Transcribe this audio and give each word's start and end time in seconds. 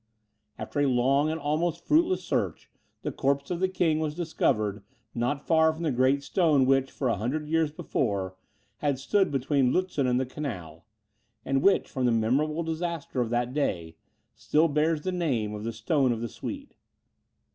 After 0.57 0.79
a 0.79 0.87
long 0.87 1.29
and 1.29 1.39
almost 1.39 1.85
fruitless 1.85 2.23
search, 2.23 2.71
the 3.03 3.11
corpse 3.11 3.51
of 3.51 3.59
the 3.59 3.67
king 3.67 3.99
was 3.99 4.15
discovered, 4.15 4.81
not 5.13 5.45
far 5.45 5.71
from 5.71 5.83
the 5.83 5.91
great 5.91 6.23
stone, 6.23 6.65
which, 6.65 6.89
for 6.89 7.07
a 7.07 7.17
hundred 7.17 7.47
years 7.47 7.71
before, 7.71 8.35
had 8.77 8.97
stood 8.97 9.29
between 9.29 9.71
Lutzen 9.71 10.07
and 10.07 10.19
the 10.19 10.25
Canal, 10.25 10.87
and 11.45 11.61
which, 11.61 11.87
from 11.87 12.05
the 12.05 12.11
memorable 12.11 12.63
disaster 12.63 13.21
of 13.21 13.29
that 13.29 13.53
day, 13.53 13.95
still 14.33 14.67
bears 14.67 15.01
the 15.01 15.11
name 15.11 15.53
of 15.53 15.63
the 15.63 15.71
Stone 15.71 16.11
of 16.11 16.19
the 16.19 16.29
Swede. 16.29 16.73